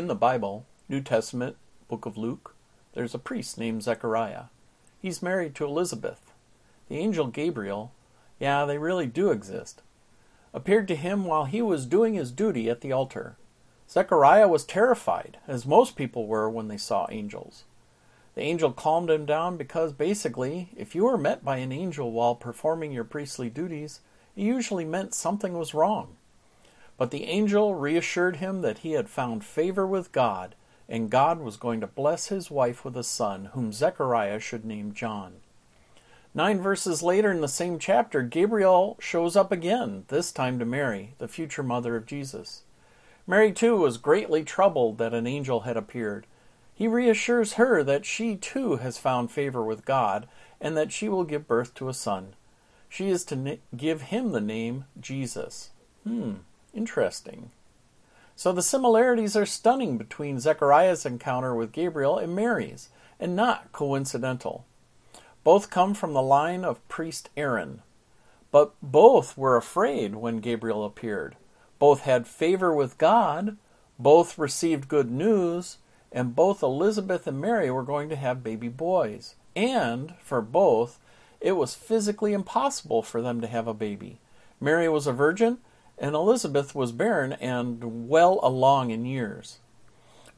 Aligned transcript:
In 0.00 0.06
the 0.06 0.14
Bible, 0.14 0.64
New 0.88 1.02
Testament, 1.02 1.56
Book 1.86 2.06
of 2.06 2.16
Luke, 2.16 2.54
there's 2.94 3.14
a 3.14 3.18
priest 3.18 3.58
named 3.58 3.82
Zechariah. 3.82 4.44
He's 4.98 5.20
married 5.20 5.54
to 5.56 5.66
Elizabeth. 5.66 6.32
The 6.88 6.96
angel 6.96 7.26
Gabriel, 7.26 7.92
yeah, 8.38 8.64
they 8.64 8.78
really 8.78 9.06
do 9.06 9.30
exist, 9.30 9.82
appeared 10.54 10.88
to 10.88 10.96
him 10.96 11.26
while 11.26 11.44
he 11.44 11.60
was 11.60 11.84
doing 11.84 12.14
his 12.14 12.32
duty 12.32 12.70
at 12.70 12.80
the 12.80 12.92
altar. 12.92 13.36
Zechariah 13.90 14.48
was 14.48 14.64
terrified, 14.64 15.36
as 15.46 15.66
most 15.66 15.96
people 15.96 16.26
were 16.26 16.48
when 16.48 16.68
they 16.68 16.78
saw 16.78 17.06
angels. 17.10 17.64
The 18.34 18.40
angel 18.40 18.72
calmed 18.72 19.10
him 19.10 19.26
down 19.26 19.58
because 19.58 19.92
basically, 19.92 20.70
if 20.78 20.94
you 20.94 21.04
were 21.04 21.18
met 21.18 21.44
by 21.44 21.58
an 21.58 21.72
angel 21.72 22.10
while 22.10 22.36
performing 22.36 22.90
your 22.90 23.04
priestly 23.04 23.50
duties, 23.50 24.00
it 24.34 24.44
usually 24.44 24.86
meant 24.86 25.12
something 25.12 25.58
was 25.58 25.74
wrong. 25.74 26.16
But 27.00 27.12
the 27.12 27.24
angel 27.24 27.76
reassured 27.76 28.36
him 28.36 28.60
that 28.60 28.80
he 28.80 28.92
had 28.92 29.08
found 29.08 29.42
favor 29.42 29.86
with 29.86 30.12
God, 30.12 30.54
and 30.86 31.08
God 31.08 31.40
was 31.40 31.56
going 31.56 31.80
to 31.80 31.86
bless 31.86 32.26
his 32.26 32.50
wife 32.50 32.84
with 32.84 32.94
a 32.94 33.02
son, 33.02 33.46
whom 33.54 33.72
Zechariah 33.72 34.38
should 34.38 34.66
name 34.66 34.92
John. 34.92 35.36
Nine 36.34 36.60
verses 36.60 37.02
later 37.02 37.30
in 37.32 37.40
the 37.40 37.48
same 37.48 37.78
chapter, 37.78 38.20
Gabriel 38.20 38.98
shows 39.00 39.34
up 39.34 39.50
again, 39.50 40.04
this 40.08 40.30
time 40.30 40.58
to 40.58 40.66
Mary, 40.66 41.14
the 41.16 41.26
future 41.26 41.62
mother 41.62 41.96
of 41.96 42.04
Jesus. 42.04 42.64
Mary, 43.26 43.50
too, 43.50 43.78
was 43.78 43.96
greatly 43.96 44.44
troubled 44.44 44.98
that 44.98 45.14
an 45.14 45.26
angel 45.26 45.60
had 45.60 45.78
appeared. 45.78 46.26
He 46.74 46.86
reassures 46.86 47.54
her 47.54 47.82
that 47.82 48.04
she, 48.04 48.36
too, 48.36 48.76
has 48.76 48.98
found 48.98 49.30
favor 49.30 49.64
with 49.64 49.86
God, 49.86 50.28
and 50.60 50.76
that 50.76 50.92
she 50.92 51.08
will 51.08 51.24
give 51.24 51.48
birth 51.48 51.72
to 51.76 51.88
a 51.88 51.94
son. 51.94 52.34
She 52.90 53.08
is 53.08 53.24
to 53.24 53.58
give 53.74 54.02
him 54.02 54.32
the 54.32 54.40
name 54.42 54.84
Jesus. 55.00 55.70
Hmm. 56.04 56.34
Interesting. 56.74 57.50
So 58.36 58.52
the 58.52 58.62
similarities 58.62 59.36
are 59.36 59.46
stunning 59.46 59.98
between 59.98 60.40
Zechariah's 60.40 61.04
encounter 61.04 61.54
with 61.54 61.72
Gabriel 61.72 62.18
and 62.18 62.34
Mary's, 62.34 62.88
and 63.18 63.36
not 63.36 63.72
coincidental. 63.72 64.64
Both 65.44 65.70
come 65.70 65.94
from 65.94 66.12
the 66.12 66.22
line 66.22 66.64
of 66.64 66.86
priest 66.88 67.28
Aaron. 67.36 67.82
But 68.50 68.72
both 68.82 69.36
were 69.36 69.56
afraid 69.56 70.14
when 70.14 70.40
Gabriel 70.40 70.84
appeared. 70.84 71.36
Both 71.78 72.00
had 72.00 72.26
favor 72.26 72.74
with 72.74 72.98
God, 72.98 73.56
both 73.98 74.38
received 74.38 74.88
good 74.88 75.10
news, 75.10 75.78
and 76.10 76.34
both 76.34 76.62
Elizabeth 76.62 77.26
and 77.26 77.40
Mary 77.40 77.70
were 77.70 77.82
going 77.82 78.08
to 78.08 78.16
have 78.16 78.42
baby 78.42 78.68
boys. 78.68 79.34
And, 79.54 80.14
for 80.22 80.40
both, 80.40 80.98
it 81.40 81.52
was 81.52 81.74
physically 81.74 82.32
impossible 82.32 83.02
for 83.02 83.22
them 83.22 83.40
to 83.40 83.46
have 83.46 83.66
a 83.66 83.74
baby. 83.74 84.18
Mary 84.60 84.88
was 84.88 85.06
a 85.06 85.12
virgin, 85.12 85.58
and 86.00 86.14
Elizabeth 86.14 86.74
was 86.74 86.92
barren 86.92 87.34
and 87.34 88.08
well 88.08 88.40
along 88.42 88.90
in 88.90 89.04
years. 89.04 89.58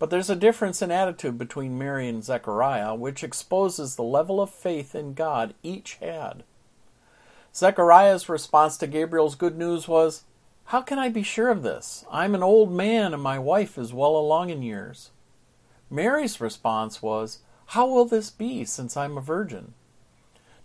But 0.01 0.11
there's 0.11 0.29
a 0.29 0.37
difference 0.37 0.83
in 0.83 0.91
attitude 0.91 1.39
between 1.39 1.79
Mary 1.79 2.09
and 2.09 2.25
Zechariah, 2.25 2.97
which 2.97 3.23
exposes 3.23 3.95
the 3.95 4.03
level 4.03 4.41
of 4.41 4.51
faith 4.51 4.97
in 4.97 5.15
God 5.15 5.55
each 5.63 5.95
had. 5.95 6.43
Zechariah's 7.55 8.29
response 8.29 8.77
to 8.79 8.89
Gabriel's 8.89 9.37
good 9.37 9.57
news 9.57 9.87
was, 9.87 10.25
How 10.67 10.81
can 10.81 10.99
I 10.99 11.09
be 11.09 11.23
sure 11.23 11.51
of 11.51 11.63
this? 11.63 12.05
I'm 12.11 12.35
an 12.35 12.43
old 12.43 12.73
man 12.73 13.15
and 13.15 13.23
my 13.23 13.39
wife 13.39 13.79
is 13.79 13.93
well 13.93 14.17
along 14.17 14.51
in 14.51 14.63
years. 14.63 15.11
Mary's 15.89 16.41
response 16.41 17.01
was, 17.01 17.39
How 17.67 17.87
will 17.87 18.07
this 18.07 18.31
be 18.31 18.65
since 18.65 18.97
I'm 18.97 19.17
a 19.17 19.21
virgin? 19.21 19.75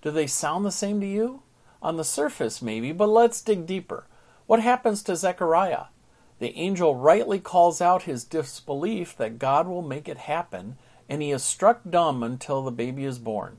Do 0.02 0.10
they 0.10 0.26
sound 0.26 0.66
the 0.66 0.72
same 0.72 1.00
to 1.02 1.08
you? 1.08 1.44
On 1.84 1.98
the 1.98 2.04
surface, 2.04 2.62
maybe, 2.62 2.92
but 2.92 3.10
let's 3.10 3.42
dig 3.42 3.68
deeper. 3.68 4.06
What 4.48 4.62
happens 4.62 5.04
to 5.04 5.16
Zechariah? 5.16 5.88
The 6.40 6.56
angel 6.58 6.96
rightly 6.96 7.40
calls 7.40 7.82
out 7.82 8.04
his 8.04 8.24
disbelief 8.24 9.18
that 9.18 9.40
God 9.40 9.68
will 9.68 9.82
make 9.82 10.08
it 10.08 10.18
happen, 10.18 10.78
and 11.10 11.22
he 11.22 11.32
is 11.32 11.44
struck 11.44 11.82
dumb 11.88 12.24
until 12.24 12.64
the 12.64 12.72
baby 12.72 13.04
is 13.04 13.20
born. 13.20 13.58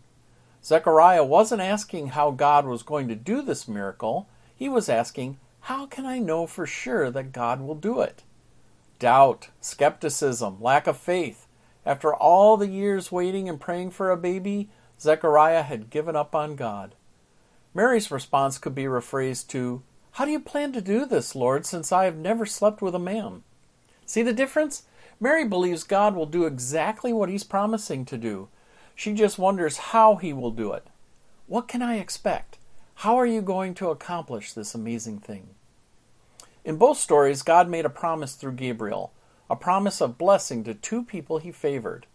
Zechariah 0.65 1.25
wasn't 1.25 1.61
asking 1.61 2.09
how 2.09 2.31
God 2.31 2.67
was 2.67 2.83
going 2.83 3.07
to 3.09 3.15
do 3.15 3.43
this 3.43 3.69
miracle, 3.69 4.29
he 4.57 4.69
was 4.69 4.89
asking, 4.89 5.39
How 5.61 5.85
can 5.87 6.07
I 6.07 6.19
know 6.19 6.47
for 6.47 6.67
sure 6.67 7.11
that 7.11 7.33
God 7.33 7.61
will 7.61 7.75
do 7.75 8.01
it? 8.01 8.25
Doubt, 8.99 9.51
skepticism, 9.61 10.61
lack 10.61 10.87
of 10.87 10.97
faith. 10.97 11.47
After 11.85 12.15
all 12.15 12.57
the 12.57 12.67
years 12.67 13.13
waiting 13.13 13.49
and 13.49 13.61
praying 13.61 13.91
for 13.91 14.11
a 14.11 14.17
baby, 14.17 14.71
Zechariah 14.99 15.63
had 15.63 15.91
given 15.91 16.17
up 16.17 16.35
on 16.35 16.57
God. 16.57 16.95
Mary's 17.75 18.11
response 18.11 18.59
could 18.59 18.75
be 18.75 18.85
rephrased 18.85 19.49
to, 19.49 19.83
how 20.19 20.25
do 20.25 20.33
you 20.33 20.41
plan 20.41 20.73
to 20.73 20.81
do 20.81 21.07
this, 21.07 21.37
Lord, 21.37 21.65
since 21.65 21.93
I 21.93 22.05
have 22.05 22.17
never 22.17 22.45
slept 22.45 22.83
with 22.83 22.93
a 22.93 22.99
man? 22.99 23.45
See 24.05 24.25
the 24.25 24.33
difference? 24.33 24.83
Mary 25.21 25.45
believes 25.45 25.85
God 25.85 26.17
will 26.17 26.27
do 26.27 26.45
exactly 26.45 27.13
what 27.13 27.29
he's 27.29 27.45
promising 27.45 28.05
to 28.07 28.19
do. 28.19 28.49
She 28.97 29.13
just 29.13 29.39
wonders 29.39 29.77
how 29.77 30.17
he 30.17 30.33
will 30.33 30.51
do 30.51 30.73
it. 30.73 30.89
What 31.47 31.69
can 31.69 31.83
I 31.83 31.99
expect? 31.99 32.59
How 32.97 33.15
are 33.15 33.27
you 33.27 33.41
going 33.41 33.75
to 33.75 33.91
accomplish 33.91 34.53
this 34.53 34.75
amazing 34.75 35.21
thing? 35.21 35.51
In 36.65 36.79
both 36.79 36.99
stories, 36.99 37.43
God 37.43 37.69
made 37.69 37.85
a 37.85 37.89
promise 37.89 38.35
through 38.35 38.55
Gabriel, 38.55 39.13
a 39.49 39.55
promise 39.55 40.01
of 40.01 40.19
blessing 40.19 40.65
to 40.65 40.75
two 40.75 41.05
people 41.05 41.39
he 41.39 41.53
favored. 41.53 42.07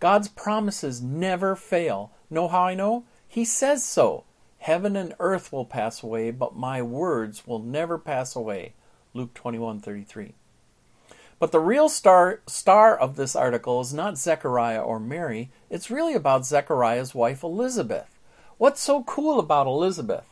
God's 0.00 0.28
promises 0.28 1.00
never 1.00 1.56
fail. 1.56 2.12
Know 2.28 2.46
how 2.46 2.64
I 2.64 2.74
know? 2.74 3.04
He 3.26 3.46
says 3.46 3.82
so. 3.82 4.24
Heaven 4.68 4.96
and 4.96 5.14
earth 5.18 5.50
will 5.50 5.64
pass 5.64 6.02
away, 6.02 6.30
but 6.30 6.54
my 6.54 6.82
words 6.82 7.46
will 7.46 7.58
never 7.58 7.96
pass 7.96 8.36
away. 8.36 8.74
Luke 9.14 9.32
21:33. 9.32 10.34
But 11.38 11.52
the 11.52 11.58
real 11.58 11.88
star 11.88 12.40
star 12.46 12.94
of 12.94 13.16
this 13.16 13.34
article 13.34 13.80
is 13.80 13.94
not 13.94 14.18
Zechariah 14.18 14.82
or 14.82 15.00
Mary, 15.00 15.48
it's 15.70 15.90
really 15.90 16.12
about 16.12 16.44
Zechariah's 16.44 17.14
wife 17.14 17.42
Elizabeth. 17.42 18.18
What's 18.58 18.82
so 18.82 19.04
cool 19.04 19.38
about 19.38 19.66
Elizabeth? 19.66 20.26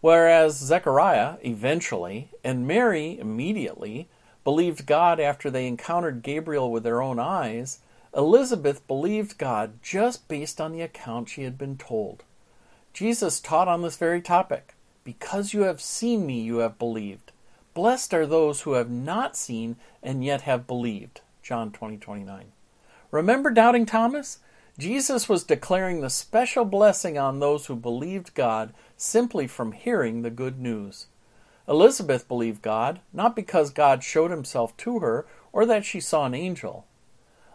Whereas 0.00 0.56
Zechariah 0.56 1.36
eventually 1.44 2.30
and 2.42 2.66
Mary 2.66 3.20
immediately 3.20 4.08
believed 4.42 4.84
God 4.84 5.20
after 5.20 5.48
they 5.48 5.68
encountered 5.68 6.24
Gabriel 6.24 6.72
with 6.72 6.82
their 6.82 7.00
own 7.00 7.20
eyes, 7.20 7.78
Elizabeth 8.16 8.84
believed 8.88 9.38
God 9.38 9.80
just 9.80 10.26
based 10.26 10.60
on 10.60 10.72
the 10.72 10.82
account 10.82 11.28
she 11.28 11.44
had 11.44 11.56
been 11.56 11.78
told. 11.78 12.24
Jesus 12.94 13.40
taught 13.40 13.66
on 13.66 13.82
this 13.82 13.96
very 13.96 14.22
topic. 14.22 14.74
Because 15.02 15.52
you 15.52 15.62
have 15.62 15.80
seen 15.80 16.24
me, 16.24 16.40
you 16.40 16.58
have 16.58 16.78
believed. 16.78 17.32
Blessed 17.74 18.14
are 18.14 18.24
those 18.24 18.60
who 18.60 18.74
have 18.74 18.88
not 18.88 19.36
seen 19.36 19.74
and 20.00 20.24
yet 20.24 20.42
have 20.42 20.68
believed. 20.68 21.20
John 21.42 21.72
20, 21.72 21.96
29. 21.96 22.52
Remember 23.10 23.50
doubting 23.50 23.84
Thomas? 23.84 24.38
Jesus 24.78 25.28
was 25.28 25.42
declaring 25.42 26.00
the 26.00 26.08
special 26.08 26.64
blessing 26.64 27.18
on 27.18 27.40
those 27.40 27.66
who 27.66 27.74
believed 27.74 28.34
God 28.34 28.72
simply 28.96 29.48
from 29.48 29.72
hearing 29.72 30.22
the 30.22 30.30
good 30.30 30.60
news. 30.60 31.06
Elizabeth 31.68 32.28
believed 32.28 32.62
God, 32.62 33.00
not 33.12 33.34
because 33.34 33.70
God 33.70 34.04
showed 34.04 34.30
himself 34.30 34.76
to 34.78 35.00
her 35.00 35.26
or 35.52 35.66
that 35.66 35.84
she 35.84 35.98
saw 35.98 36.26
an 36.26 36.34
angel. 36.34 36.86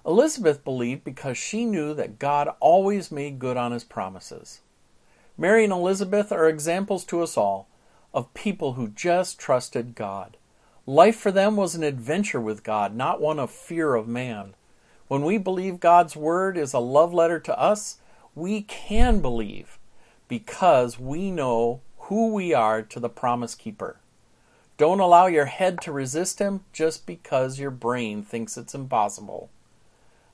Elizabeth 0.06 0.66
believed 0.66 1.06
because 1.06 1.38
she 1.38 1.64
knew 1.64 1.94
that 1.94 2.20
God 2.20 2.50
always 2.60 3.10
made 3.10 3.40
good 3.40 3.56
on 3.56 3.72
his 3.72 3.86
promises. 3.86 4.60
Mary 5.40 5.64
and 5.64 5.72
Elizabeth 5.72 6.34
are 6.34 6.50
examples 6.50 7.06
to 7.06 7.22
us 7.22 7.38
all 7.38 7.70
of 8.14 8.34
people 8.34 8.74
who 8.74 8.90
just 8.90 9.40
trusted 9.40 9.96
God. 9.96 10.36
Life 10.86 11.16
for 11.16 11.32
them 11.32 11.56
was 11.56 11.76
an 11.76 11.84
adventure 11.84 12.42
with 12.42 12.62
God, 12.62 12.94
not 12.94 13.22
one 13.22 13.40
of 13.40 13.50
fear 13.50 13.96
of 13.96 14.06
man. 14.06 14.54
When 15.08 15.24
we 15.24 15.38
believe 15.38 15.80
God's 15.80 16.14
word 16.14 16.58
is 16.58 16.74
a 16.74 16.80
love 16.80 17.14
letter 17.14 17.40
to 17.40 17.58
us, 17.58 18.00
we 18.36 18.64
can 18.64 19.22
believe 19.22 19.80
because 20.28 21.00
we 21.00 21.32
know 21.32 21.80
who 22.00 22.34
we 22.34 22.54
are 22.54 22.82
to 22.82 23.00
the 23.00 23.08
promise 23.08 23.56
keeper. 23.56 23.96
Don't 24.76 25.00
allow 25.00 25.28
your 25.28 25.46
head 25.46 25.80
to 25.84 25.94
resist 25.94 26.40
him 26.40 26.66
just 26.74 27.06
because 27.06 27.60
your 27.60 27.72
brain 27.72 28.24
thinks 28.24 28.58
it's 28.58 28.76
impossible. 28.76 29.50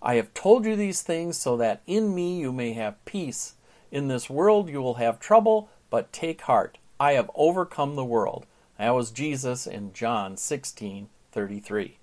I 0.01 0.15
have 0.15 0.33
told 0.33 0.65
you 0.65 0.75
these 0.75 1.03
things 1.03 1.37
so 1.37 1.55
that 1.57 1.83
in 1.85 2.15
me 2.15 2.39
you 2.39 2.51
may 2.51 2.73
have 2.73 3.05
peace. 3.05 3.53
In 3.91 4.07
this 4.07 4.29
world 4.29 4.69
you 4.69 4.81
will 4.81 4.95
have 4.95 5.19
trouble, 5.19 5.69
but 5.89 6.11
take 6.11 6.41
heart. 6.41 6.77
I 6.99 7.13
have 7.13 7.29
overcome 7.35 7.95
the 7.95 8.05
world. 8.05 8.45
That 8.77 8.89
was 8.91 9.11
Jesus 9.11 9.67
in 9.67 9.93
John 9.93 10.35
16:33. 10.35 11.97